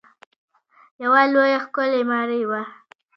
[1.03, 2.61] یوه لویه ښکلې ماڼۍ وه.